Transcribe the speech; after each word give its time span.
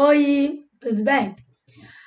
Oi, 0.00 0.60
tudo 0.80 1.02
bem? 1.02 1.34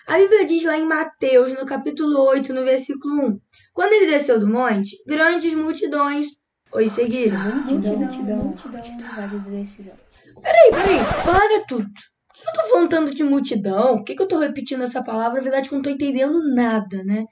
A 0.07 0.17
Bíblia 0.17 0.45
diz 0.45 0.63
lá 0.63 0.77
em 0.77 0.85
Mateus, 0.85 1.51
no 1.51 1.65
capítulo 1.65 2.21
8, 2.21 2.53
no 2.53 2.63
versículo 2.63 3.27
1: 3.31 3.39
Quando 3.73 3.91
ele 3.91 4.09
desceu 4.09 4.39
do 4.39 4.47
monte, 4.47 4.95
grandes 5.05 5.53
multidões 5.53 6.27
os 6.73 6.89
seguiram. 6.89 7.37
Multidão, 7.37 7.99
multidão, 7.99 8.45
multidão, 8.45 9.13
vale 9.13 9.39
de 9.39 9.49
decisão. 9.49 9.93
Peraí, 10.41 10.71
peraí, 10.71 10.99
para 11.25 11.65
tudo. 11.65 11.83
Por 11.83 12.41
que 12.41 12.47
eu 12.47 12.63
tô 12.63 12.69
falando 12.69 12.89
tanto 12.89 13.13
de 13.13 13.25
multidão? 13.25 13.97
Por 13.97 14.05
que, 14.05 14.15
que 14.15 14.21
eu 14.21 14.27
tô 14.29 14.39
repetindo 14.39 14.83
essa 14.83 15.03
palavra? 15.03 15.39
Na 15.39 15.43
verdade, 15.43 15.67
que 15.67 15.75
eu 15.75 15.77
não 15.77 15.83
tô 15.83 15.89
entendendo 15.89 16.39
nada, 16.55 17.03
né? 17.03 17.25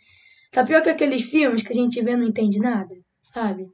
Tá 0.52 0.66
pior 0.66 0.84
que 0.84 0.90
aqueles 0.90 1.22
filmes 1.22 1.64
que 1.64 1.72
a 1.72 1.76
gente 1.76 2.02
vê 2.02 2.12
e 2.12 2.18
não 2.18 2.28
entende 2.28 2.60
nada, 2.60 2.94
sabe? 3.22 3.66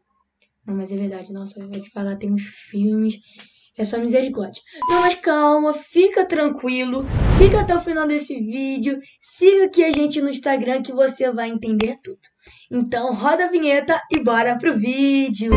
Não, 0.67 0.75
mas 0.75 0.91
é 0.91 0.97
verdade, 0.97 1.33
nossa, 1.33 1.59
eu 1.59 1.67
vou 1.67 1.81
te 1.81 1.89
falar, 1.89 2.15
tem 2.15 2.31
uns 2.31 2.43
filmes 2.43 3.15
é 3.77 3.83
só 3.83 3.97
misericórdia. 3.97 4.61
Não, 4.89 5.01
mas 5.01 5.15
calma, 5.15 5.73
fica 5.73 6.25
tranquilo, 6.25 7.05
fica 7.37 7.59
até 7.59 7.75
o 7.75 7.79
final 7.79 8.07
desse 8.07 8.35
vídeo, 8.35 8.99
siga 9.19 9.65
aqui 9.65 9.83
a 9.83 9.91
gente 9.91 10.21
no 10.21 10.29
Instagram 10.29 10.81
que 10.81 10.93
você 10.93 11.31
vai 11.31 11.49
entender 11.49 11.95
tudo. 12.03 12.19
Então 12.71 13.13
roda 13.13 13.45
a 13.45 13.49
vinheta 13.49 14.01
e 14.11 14.23
bora 14.23 14.57
pro 14.57 14.77
vídeo! 14.77 15.51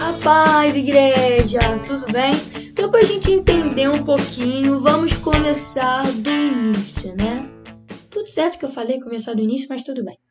A 0.00 0.12
paz, 0.22 0.76
igreja! 0.76 1.60
Tudo 1.84 2.12
bem? 2.12 2.34
Então 2.68 2.90
pra 2.90 3.02
gente 3.02 3.30
entender 3.30 3.88
um 3.88 4.04
pouquinho, 4.04 4.80
vamos 4.80 5.14
começar 5.14 6.10
do 6.12 6.30
início, 6.30 7.14
né? 7.16 7.48
Tudo 8.10 8.28
certo 8.28 8.58
que 8.58 8.64
eu 8.64 8.70
falei, 8.70 9.00
começar 9.00 9.34
do 9.34 9.42
início, 9.42 9.66
mas 9.68 9.82
tudo 9.82 10.04
bem. 10.04 10.21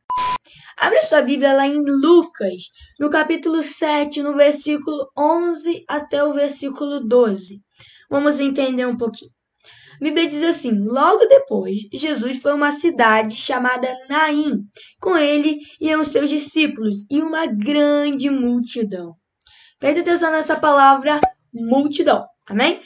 Abre 0.78 1.02
sua 1.02 1.22
Bíblia 1.22 1.54
lá 1.54 1.68
em 1.68 1.84
Lucas, 1.84 2.64
no 3.00 3.10
capítulo 3.10 3.62
7, 3.62 4.22
no 4.24 4.36
versículo 4.36 5.10
11 5.18 5.84
até 5.88 6.24
o 6.24 6.34
versículo 6.34 7.00
12. 7.00 7.62
Vamos 8.10 8.40
entender 8.40 8.86
um 8.86 8.98
pouquinho. 8.98 9.32
A 10.02 10.04
Bíblia 10.04 10.28
diz 10.28 10.44
assim: 10.44 10.72
Logo 10.80 11.26
depois, 11.26 11.78
Jesus 11.94 12.42
foi 12.42 12.52
a 12.52 12.56
uma 12.56 12.72
cidade 12.72 13.36
chamada 13.38 13.96
Naim. 14.10 14.64
Com 15.00 15.16
ele 15.16 15.60
iam 15.80 16.04
seus 16.04 16.30
discípulos 16.30 17.06
e 17.10 17.22
uma 17.22 17.46
grande 17.46 18.30
multidão. 18.30 19.16
Preste 19.80 20.02
atenção 20.02 20.32
nessa 20.32 20.56
palavra 20.56 21.20
multidão. 21.54 22.26
Amém? 22.48 22.82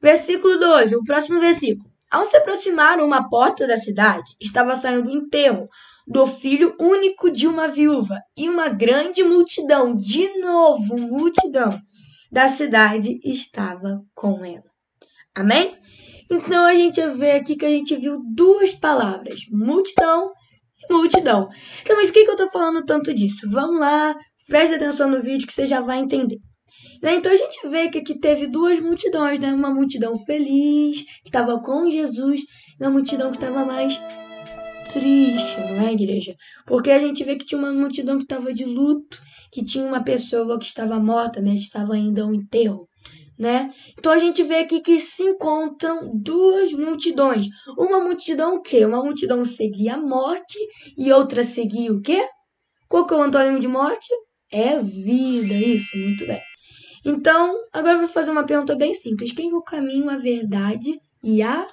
Versículo 0.00 0.58
12, 0.58 0.96
o 0.96 1.04
próximo 1.04 1.38
versículo. 1.40 1.88
Ao 2.10 2.24
se 2.24 2.36
aproximar 2.36 3.00
uma 3.00 3.28
porta 3.28 3.66
da 3.66 3.76
cidade, 3.76 4.34
estava 4.40 4.76
saindo 4.76 5.08
o 5.08 5.12
enterro 5.12 5.64
do 6.06 6.26
filho 6.26 6.76
único 6.78 7.30
de 7.30 7.46
uma 7.46 7.66
viúva 7.66 8.20
e 8.36 8.48
uma 8.48 8.68
grande 8.68 9.22
multidão, 9.22 9.94
de 9.96 10.38
novo, 10.38 10.98
multidão 10.98 11.78
da 12.30 12.48
cidade 12.48 13.20
estava 13.24 14.02
com 14.14 14.44
ela. 14.44 14.64
Amém? 15.34 15.76
Então 16.30 16.64
a 16.64 16.74
gente 16.74 17.00
vê 17.16 17.32
aqui 17.32 17.56
que 17.56 17.64
a 17.64 17.70
gente 17.70 17.96
viu 17.96 18.18
duas 18.34 18.72
palavras: 18.72 19.42
multidão 19.50 20.32
e 20.78 20.92
multidão. 20.92 21.48
Então, 21.82 21.96
mas 21.96 22.06
por 22.06 22.12
que, 22.12 22.24
que 22.24 22.30
eu 22.30 22.34
estou 22.34 22.50
falando 22.50 22.84
tanto 22.84 23.14
disso? 23.14 23.48
Vamos 23.50 23.80
lá, 23.80 24.14
preste 24.48 24.74
atenção 24.74 25.10
no 25.10 25.22
vídeo 25.22 25.46
que 25.46 25.52
você 25.52 25.66
já 25.66 25.80
vai 25.80 25.98
entender. 25.98 26.38
Né? 27.02 27.16
Então 27.16 27.30
a 27.30 27.36
gente 27.36 27.68
vê 27.68 27.88
que 27.88 27.98
aqui 27.98 28.18
teve 28.18 28.46
duas 28.46 28.80
multidões, 28.80 29.38
né? 29.38 29.52
Uma 29.52 29.70
multidão 29.72 30.16
feliz, 30.24 31.02
que 31.02 31.28
estava 31.28 31.60
com 31.60 31.88
Jesus, 31.88 32.40
e 32.40 32.82
uma 32.82 32.90
multidão 32.90 33.30
que 33.30 33.36
estava 33.36 33.64
mais 33.64 34.00
triste, 34.94 35.58
não 35.58 35.80
é, 35.80 35.92
igreja? 35.92 36.34
Porque 36.64 36.90
a 36.90 36.98
gente 37.00 37.24
vê 37.24 37.36
que 37.36 37.44
tinha 37.44 37.58
uma 37.58 37.72
multidão 37.72 38.16
que 38.16 38.22
estava 38.22 38.54
de 38.54 38.64
luto, 38.64 39.20
que 39.50 39.64
tinha 39.64 39.84
uma 39.84 40.02
pessoa 40.02 40.56
que 40.56 40.64
estava 40.64 41.00
morta, 41.00 41.40
né? 41.40 41.52
Estava 41.52 41.94
ainda 41.94 42.24
um 42.24 42.32
enterro, 42.32 42.88
né? 43.36 43.70
Então 43.98 44.12
a 44.12 44.18
gente 44.18 44.44
vê 44.44 44.58
aqui 44.58 44.80
que 44.80 44.96
se 45.00 45.24
encontram 45.24 46.12
duas 46.14 46.72
multidões. 46.72 47.46
Uma 47.76 48.00
multidão 48.00 48.54
o 48.54 48.62
quê? 48.62 48.84
Uma 48.84 49.02
multidão 49.02 49.44
seguia 49.44 49.94
a 49.94 50.00
morte 50.00 50.56
e 50.96 51.12
outra 51.12 51.42
seguia 51.42 51.92
o 51.92 52.00
quê? 52.00 52.24
Qual 52.88 53.04
que 53.04 53.12
é 53.12 53.16
o 53.16 53.22
antônimo 53.22 53.58
de 53.58 53.66
morte? 53.66 54.06
É 54.52 54.78
vida, 54.78 55.54
isso, 55.54 55.96
muito 55.98 56.24
bem. 56.24 56.40
Então, 57.04 57.52
agora 57.72 57.94
eu 57.94 57.98
vou 57.98 58.08
fazer 58.08 58.30
uma 58.30 58.46
pergunta 58.46 58.76
bem 58.76 58.94
simples. 58.94 59.32
Quem 59.32 59.50
é 59.50 59.54
o 59.54 59.62
caminho, 59.62 60.08
a 60.08 60.16
verdade 60.16 60.98
e 61.22 61.42
a 61.42 61.66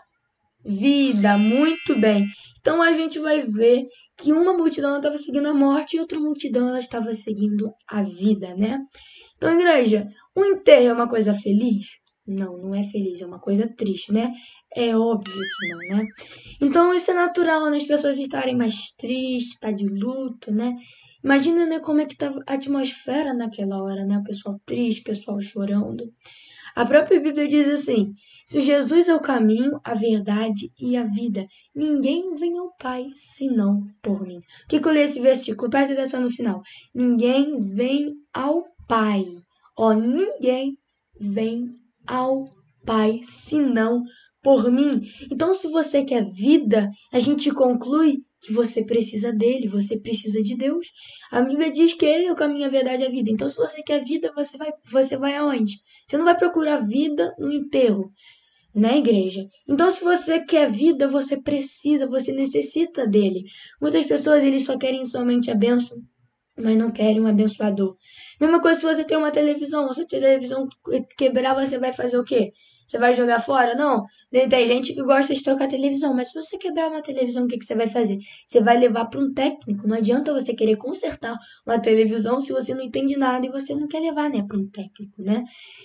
vida, 0.65 1.37
muito 1.37 1.99
bem. 1.99 2.25
Então 2.59 2.81
a 2.81 2.93
gente 2.93 3.19
vai 3.19 3.41
ver 3.41 3.85
que 4.17 4.31
uma 4.31 4.53
multidão 4.53 4.97
estava 4.97 5.17
seguindo 5.17 5.47
a 5.47 5.53
morte 5.53 5.97
e 5.97 5.99
outra 5.99 6.19
multidão 6.19 6.77
estava 6.77 7.13
seguindo 7.13 7.71
a 7.89 8.03
vida, 8.03 8.55
né? 8.55 8.79
Então, 9.35 9.51
igreja, 9.59 10.07
o 10.35 10.45
enterro 10.45 10.89
é 10.89 10.93
uma 10.93 11.09
coisa 11.09 11.33
feliz? 11.33 11.87
Não, 12.27 12.55
não 12.57 12.75
é 12.75 12.83
feliz, 12.83 13.21
é 13.21 13.25
uma 13.25 13.39
coisa 13.39 13.67
triste, 13.75 14.13
né? 14.13 14.31
É 14.75 14.95
óbvio 14.95 15.33
que 15.33 15.67
não, 15.67 15.97
né? 15.97 16.05
Então 16.61 16.93
isso 16.93 17.09
é 17.09 17.13
natural, 17.15 17.69
né? 17.69 17.77
As 17.77 17.83
pessoas 17.83 18.19
estarem 18.19 18.55
mais 18.55 18.91
tristes, 18.95 19.57
tá 19.59 19.71
de 19.71 19.87
luto, 19.87 20.51
né? 20.51 20.75
Imagina, 21.23 21.65
né, 21.65 21.79
como 21.79 22.01
é 22.01 22.05
que 22.05 22.15
tava 22.15 22.39
a 22.47 22.53
atmosfera 22.53 23.33
naquela 23.33 23.81
hora, 23.81 24.05
né? 24.05 24.17
O 24.19 24.23
pessoal 24.23 24.59
triste, 24.65 25.01
o 25.01 25.05
pessoal 25.05 25.41
chorando. 25.41 26.03
A 26.75 26.85
própria 26.85 27.19
Bíblia 27.19 27.47
diz 27.47 27.67
assim: 27.67 28.13
se 28.45 28.61
Jesus 28.61 29.07
é 29.07 29.15
o 29.15 29.21
caminho, 29.21 29.79
a 29.83 29.93
verdade 29.93 30.71
e 30.79 30.95
a 30.95 31.03
vida, 31.03 31.45
ninguém 31.75 32.35
vem 32.35 32.57
ao 32.57 32.73
Pai 32.75 33.09
senão 33.13 33.81
por 34.01 34.25
mim. 34.25 34.37
O 34.37 34.67
que, 34.67 34.79
que 34.79 34.87
eu 34.87 34.91
li 34.91 34.99
esse 34.99 35.19
versículo? 35.19 35.69
Presta 35.69 35.93
atenção 35.93 36.21
no 36.21 36.29
final. 36.29 36.61
Ninguém 36.93 37.61
vem 37.61 38.13
ao 38.33 38.63
Pai. 38.87 39.25
Ó, 39.77 39.93
ninguém 39.93 40.77
vem 41.19 41.75
ao 42.07 42.45
Pai 42.85 43.21
senão 43.23 44.03
por 44.41 44.71
mim. 44.71 45.01
Então, 45.31 45.53
se 45.53 45.67
você 45.67 46.03
quer 46.03 46.25
vida, 46.31 46.89
a 47.11 47.19
gente 47.19 47.51
conclui 47.51 48.23
que 48.41 48.51
você 48.53 48.83
precisa 48.83 49.31
dele, 49.31 49.67
você 49.67 49.99
precisa 49.99 50.41
de 50.41 50.55
Deus. 50.55 50.87
A 51.31 51.41
Bíblia 51.41 51.69
diz 51.69 51.93
que 51.93 52.05
ele 52.05 52.25
é 52.25 52.31
o 52.31 52.35
caminho, 52.35 52.65
a 52.65 52.69
verdade 52.69 53.03
e 53.03 53.05
a 53.05 53.09
vida. 53.09 53.29
Então, 53.29 53.49
se 53.49 53.57
você 53.57 53.83
quer 53.83 54.03
vida, 54.03 54.31
você 54.35 54.57
vai, 54.57 54.71
você 54.91 55.15
vai 55.15 55.35
aonde? 55.35 55.79
Você 56.07 56.17
não 56.17 56.25
vai 56.25 56.35
procurar 56.35 56.77
vida 56.77 57.33
no 57.37 57.53
enterro, 57.53 58.11
né, 58.73 58.97
igreja? 58.97 59.45
Então, 59.69 59.91
se 59.91 60.03
você 60.03 60.43
quer 60.43 60.71
vida, 60.71 61.07
você 61.07 61.39
precisa, 61.39 62.07
você 62.07 62.31
necessita 62.31 63.07
dele. 63.07 63.43
Muitas 63.79 64.05
pessoas, 64.05 64.43
eles 64.43 64.65
só 64.65 64.75
querem 64.75 65.05
somente 65.05 65.51
a 65.51 65.55
bênção, 65.55 65.97
mas 66.61 66.77
não 66.77 66.91
querem 66.91 67.21
um 67.21 67.27
abençoador. 67.27 67.95
Mesma 68.39 68.61
coisa 68.61 68.79
se 68.79 68.85
você 68.85 69.03
tem 69.03 69.17
uma 69.17 69.31
televisão, 69.31 69.91
se 69.93 70.01
a 70.01 70.05
televisão 70.05 70.67
quebrar, 71.17 71.53
você 71.53 71.77
vai 71.77 71.93
fazer 71.93 72.17
o 72.17 72.23
quê? 72.23 72.51
Você 72.91 72.97
vai 72.97 73.15
jogar 73.15 73.39
fora? 73.39 73.73
Não. 73.73 74.03
Tem 74.29 74.67
gente 74.67 74.93
que 74.93 75.01
gosta 75.01 75.33
de 75.33 75.41
trocar 75.41 75.69
televisão, 75.69 76.13
mas 76.13 76.27
se 76.27 76.33
você 76.33 76.57
quebrar 76.57 76.89
uma 76.89 77.01
televisão, 77.01 77.45
o 77.45 77.47
que, 77.47 77.57
que 77.57 77.63
você 77.63 77.73
vai 77.73 77.87
fazer? 77.87 78.17
Você 78.45 78.59
vai 78.59 78.77
levar 78.77 79.05
para 79.05 79.21
um 79.21 79.33
técnico. 79.33 79.87
Não 79.87 79.95
adianta 79.95 80.33
você 80.33 80.53
querer 80.53 80.75
consertar 80.75 81.37
uma 81.65 81.79
televisão 81.79 82.41
se 82.41 82.51
você 82.51 82.75
não 82.75 82.81
entende 82.81 83.15
nada 83.15 83.45
e 83.45 83.49
você 83.49 83.73
não 83.73 83.87
quer 83.87 84.01
levar, 84.01 84.29
né, 84.29 84.43
para 84.45 84.57
um 84.57 84.67
técnico, 84.67 85.21
né? 85.21 85.41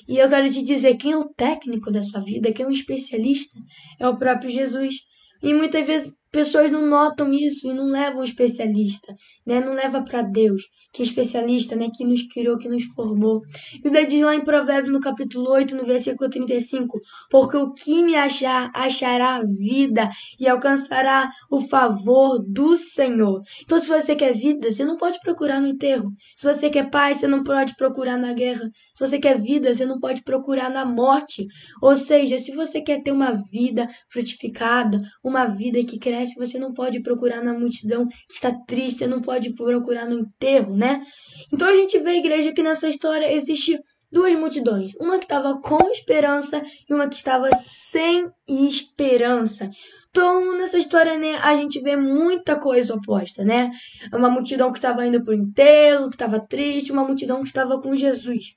E 0.08 0.18
eu 0.18 0.28
quero 0.28 0.50
te 0.50 0.62
dizer, 0.62 0.96
quem 0.96 1.12
é 1.12 1.16
o 1.16 1.28
técnico 1.28 1.92
da 1.92 2.02
sua 2.02 2.18
vida, 2.18 2.52
quem 2.52 2.64
é 2.64 2.68
o 2.68 2.72
especialista, 2.72 3.56
é 4.00 4.08
o 4.08 4.16
próprio 4.16 4.50
Jesus. 4.50 4.96
E 5.40 5.54
muitas 5.54 5.86
vezes 5.86 6.16
pessoas 6.36 6.70
não 6.70 6.86
notam 6.86 7.32
isso 7.32 7.66
e 7.66 7.72
não 7.72 7.86
levam 7.86 8.20
o 8.20 8.24
especialista, 8.24 9.14
né? 9.46 9.58
Não 9.58 9.72
leva 9.72 10.02
para 10.02 10.20
Deus, 10.20 10.64
que 10.92 11.00
é 11.00 11.04
especialista, 11.06 11.74
né? 11.74 11.88
Que 11.96 12.04
nos 12.04 12.22
criou, 12.24 12.58
que 12.58 12.68
nos 12.68 12.84
formou. 12.94 13.40
A 13.76 13.82
Bíblia 13.82 14.06
diz 14.06 14.20
lá 14.20 14.34
em 14.34 14.44
Provérbios, 14.44 14.92
no 14.92 15.00
capítulo 15.00 15.50
8, 15.50 15.74
no 15.74 15.84
versículo 15.86 16.28
35, 16.28 17.00
porque 17.30 17.56
o 17.56 17.72
que 17.72 18.02
me 18.02 18.14
achar, 18.16 18.70
achará 18.74 19.42
vida 19.46 20.10
e 20.38 20.46
alcançará 20.46 21.30
o 21.50 21.58
favor 21.58 22.44
do 22.46 22.76
Senhor. 22.76 23.40
Então, 23.62 23.80
se 23.80 23.88
você 23.88 24.14
quer 24.14 24.34
vida, 24.34 24.70
você 24.70 24.84
não 24.84 24.98
pode 24.98 25.18
procurar 25.20 25.58
no 25.58 25.68
enterro. 25.68 26.10
Se 26.36 26.46
você 26.46 26.68
quer 26.68 26.90
paz, 26.90 27.16
você 27.16 27.26
não 27.26 27.42
pode 27.42 27.74
procurar 27.76 28.18
na 28.18 28.34
guerra. 28.34 28.68
Se 28.94 29.06
você 29.06 29.18
quer 29.18 29.40
vida, 29.40 29.72
você 29.72 29.86
não 29.86 29.98
pode 29.98 30.22
procurar 30.22 30.68
na 30.68 30.84
morte. 30.84 31.46
Ou 31.80 31.96
seja, 31.96 32.36
se 32.36 32.54
você 32.54 32.82
quer 32.82 33.02
ter 33.02 33.12
uma 33.12 33.32
vida 33.50 33.88
frutificada, 34.10 35.00
uma 35.24 35.46
vida 35.46 35.82
que 35.82 35.98
cresce, 35.98 36.25
se 36.26 36.34
você 36.34 36.58
não 36.58 36.72
pode 36.72 37.00
procurar 37.00 37.42
na 37.42 37.54
multidão 37.54 38.06
que 38.06 38.34
está 38.34 38.52
triste, 38.52 38.98
você 38.98 39.06
não 39.06 39.20
pode 39.20 39.54
procurar 39.54 40.06
no 40.06 40.18
enterro, 40.18 40.76
né? 40.76 41.04
Então 41.52 41.68
a 41.68 41.74
gente 41.74 41.98
vê 41.98 42.10
a 42.10 42.16
igreja 42.16 42.52
que 42.52 42.62
nessa 42.62 42.88
história 42.88 43.32
existe 43.32 43.78
duas 44.10 44.32
multidões, 44.38 44.94
uma 45.00 45.18
que 45.18 45.24
estava 45.24 45.60
com 45.60 45.90
esperança 45.90 46.62
e 46.88 46.94
uma 46.94 47.08
que 47.08 47.16
estava 47.16 47.48
sem 47.56 48.28
esperança. 48.48 49.70
Então, 50.10 50.56
nessa 50.56 50.78
história, 50.78 51.18
né, 51.18 51.36
a 51.42 51.54
gente 51.56 51.78
vê 51.80 51.94
muita 51.94 52.58
coisa 52.58 52.94
oposta, 52.94 53.44
né? 53.44 53.70
Uma 54.14 54.30
multidão 54.30 54.72
que 54.72 54.78
estava 54.78 55.06
indo 55.06 55.22
para 55.22 55.32
o 55.32 55.36
enterro, 55.36 56.08
que 56.08 56.14
estava 56.14 56.40
triste, 56.40 56.90
uma 56.90 57.04
multidão 57.04 57.40
que 57.40 57.48
estava 57.48 57.78
com 57.78 57.94
Jesus. 57.94 58.54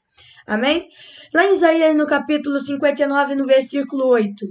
Amém? 0.49 0.89
Lá 1.31 1.45
em 1.45 1.53
Isaías, 1.53 1.95
no 1.95 2.07
capítulo 2.07 2.59
59, 2.59 3.35
no 3.35 3.45
versículo 3.45 4.07
8. 4.07 4.47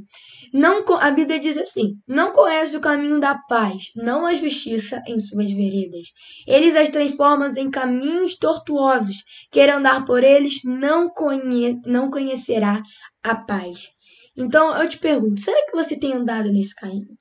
Não, 0.54 0.84
a 1.00 1.10
Bíblia 1.10 1.40
diz 1.40 1.58
assim: 1.58 1.94
Não 2.06 2.32
conhece 2.32 2.76
o 2.76 2.80
caminho 2.80 3.18
da 3.18 3.36
paz, 3.48 3.86
não 3.96 4.24
a 4.24 4.32
justiça 4.32 5.02
em 5.08 5.18
suas 5.18 5.50
veredas. 5.50 6.06
Eles 6.46 6.76
as 6.76 6.88
transformam 6.90 7.48
em 7.56 7.68
caminhos 7.68 8.36
tortuosos. 8.36 9.16
Quer 9.50 9.70
andar 9.70 10.04
por 10.04 10.22
eles, 10.22 10.60
não, 10.62 11.10
conhe 11.10 11.80
não 11.84 12.08
conhecerá 12.08 12.80
a 13.24 13.34
paz. 13.34 13.88
Então 14.36 14.80
eu 14.80 14.88
te 14.88 14.98
pergunto: 14.98 15.40
será 15.40 15.66
que 15.66 15.76
você 15.76 15.98
tem 15.98 16.12
andado 16.12 16.48
nesse, 16.52 16.74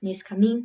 nesse 0.04 0.24
caminho? 0.24 0.62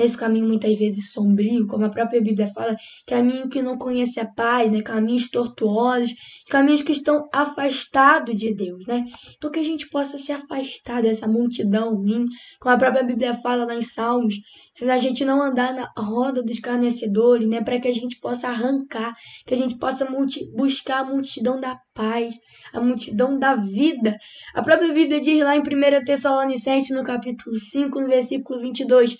Nesse 0.00 0.16
caminho 0.16 0.46
muitas 0.46 0.76
vezes 0.78 1.12
sombrio, 1.12 1.66
como 1.66 1.84
a 1.84 1.90
própria 1.90 2.22
Bíblia 2.22 2.48
fala, 2.48 2.74
caminho 3.06 3.48
que 3.50 3.60
não 3.60 3.76
conhece 3.76 4.18
a 4.18 4.26
paz, 4.26 4.70
né? 4.70 4.80
Caminhos 4.80 5.28
tortuosos, 5.28 6.14
caminhos 6.48 6.80
que 6.80 6.92
estão 6.92 7.26
afastados 7.32 8.34
de 8.34 8.54
Deus, 8.54 8.86
né? 8.86 9.04
Então 9.36 9.50
que 9.50 9.60
a 9.60 9.64
gente 9.64 9.88
possa 9.90 10.16
se 10.16 10.32
afastar 10.32 11.02
dessa 11.02 11.28
multidão 11.28 11.94
ruim, 11.96 12.24
como 12.58 12.74
a 12.74 12.78
própria 12.78 13.02
Bíblia 13.02 13.34
fala 13.34 13.66
lá 13.66 13.74
em 13.74 13.82
Salmos, 13.82 14.34
se 14.74 14.90
a 14.90 14.98
gente 14.98 15.22
não 15.24 15.42
andar 15.42 15.74
na 15.74 15.92
roda 15.98 16.42
dos 16.42 16.52
escarnecedores, 16.52 17.46
né? 17.46 17.62
Para 17.62 17.78
que 17.78 17.88
a 17.88 17.92
gente 17.92 18.18
possa 18.20 18.48
arrancar, 18.48 19.14
que 19.46 19.52
a 19.52 19.56
gente 19.56 19.76
possa 19.76 20.08
buscar 20.56 21.00
a 21.00 21.04
multidão 21.04 21.60
da 21.60 21.78
paz, 21.94 22.34
a 22.72 22.80
multidão 22.80 23.38
da 23.38 23.54
vida. 23.56 24.16
A 24.54 24.62
própria 24.62 24.92
Bíblia 24.92 25.20
diz 25.20 25.44
lá 25.44 25.54
em 25.54 25.60
1 25.60 26.04
Tessalonicenses, 26.06 26.96
no 26.96 27.04
capítulo 27.04 27.54
5, 27.54 28.00
no 28.00 28.08
versículo 28.08 28.58
22, 28.60 29.16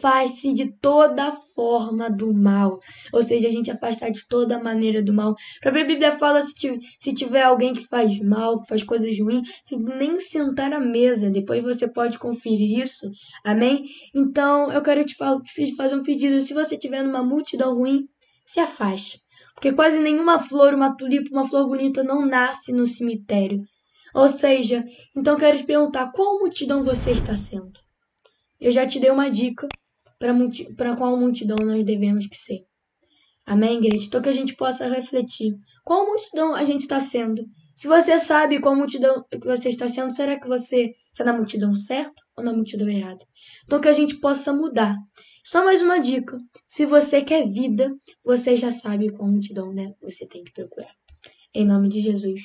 afaste 0.00 0.52
de 0.54 0.72
toda 0.80 1.30
forma 1.54 2.10
do 2.10 2.32
mal. 2.32 2.78
Ou 3.12 3.22
seja, 3.22 3.48
a 3.48 3.50
gente 3.50 3.70
afastar 3.70 4.10
de 4.10 4.26
toda 4.26 4.62
maneira 4.62 5.02
do 5.02 5.12
mal. 5.12 5.32
A 5.32 5.60
própria 5.60 5.84
Bíblia 5.84 6.12
fala, 6.12 6.40
se 6.42 7.12
tiver 7.14 7.42
alguém 7.42 7.72
que 7.72 7.86
faz 7.86 8.18
mal, 8.20 8.60
que 8.60 8.68
faz 8.68 8.82
coisas 8.82 9.18
ruins, 9.18 9.46
nem 9.98 10.18
sentar 10.18 10.72
à 10.72 10.80
mesa. 10.80 11.30
Depois 11.30 11.62
você 11.62 11.86
pode 11.86 12.18
conferir 12.18 12.80
isso. 12.80 13.10
Amém? 13.44 13.84
Então, 14.14 14.72
eu 14.72 14.82
quero 14.82 15.04
te 15.04 15.14
fazer 15.14 15.94
um 15.94 16.02
pedido. 16.02 16.40
Se 16.40 16.54
você 16.54 16.76
tiver 16.76 17.02
numa 17.02 17.22
multidão 17.22 17.74
ruim, 17.74 18.08
se 18.44 18.58
afaste. 18.58 19.20
Porque 19.54 19.72
quase 19.72 19.98
nenhuma 19.98 20.38
flor, 20.38 20.74
uma 20.74 20.96
tulipa, 20.96 21.30
uma 21.30 21.46
flor 21.46 21.68
bonita 21.68 22.02
não 22.02 22.26
nasce 22.26 22.72
no 22.72 22.86
cemitério. 22.86 23.62
Ou 24.14 24.28
seja, 24.28 24.84
então 25.16 25.36
quero 25.36 25.58
te 25.58 25.64
perguntar, 25.64 26.10
qual 26.12 26.38
multidão 26.38 26.82
você 26.82 27.12
está 27.12 27.36
sendo? 27.36 27.78
Eu 28.58 28.72
já 28.72 28.86
te 28.86 28.98
dei 28.98 29.10
uma 29.10 29.30
dica 29.30 29.68
para 30.76 30.96
qual 30.96 31.16
multidão 31.16 31.56
nós 31.56 31.82
devemos 31.84 32.26
que 32.26 32.36
ser. 32.36 32.60
Amém, 33.46 33.78
igreja? 33.78 34.04
Então 34.06 34.20
que 34.20 34.28
a 34.28 34.32
gente 34.32 34.54
possa 34.54 34.86
refletir. 34.86 35.56
Qual 35.82 36.06
multidão 36.06 36.54
a 36.54 36.62
gente 36.62 36.82
está 36.82 37.00
sendo? 37.00 37.42
Se 37.74 37.88
você 37.88 38.18
sabe 38.18 38.60
qual 38.60 38.76
multidão 38.76 39.24
que 39.30 39.46
você 39.46 39.70
está 39.70 39.88
sendo, 39.88 40.14
será 40.14 40.38
que 40.38 40.46
você 40.46 40.92
está 41.10 41.24
na 41.24 41.32
multidão 41.32 41.74
certa 41.74 42.22
ou 42.36 42.44
na 42.44 42.52
multidão 42.52 42.88
errada? 42.88 43.24
Então 43.64 43.80
que 43.80 43.88
a 43.88 43.94
gente 43.94 44.20
possa 44.20 44.52
mudar. 44.52 44.94
Só 45.42 45.64
mais 45.64 45.80
uma 45.80 45.98
dica: 45.98 46.38
se 46.68 46.84
você 46.84 47.22
quer 47.22 47.48
vida, 47.48 47.90
você 48.22 48.54
já 48.56 48.70
sabe 48.70 49.10
qual 49.10 49.28
multidão 49.28 49.72
né, 49.72 49.94
você 50.02 50.26
tem 50.28 50.44
que 50.44 50.52
procurar. 50.52 50.94
Em 51.54 51.64
nome 51.64 51.88
de 51.88 52.02
Jesus. 52.02 52.42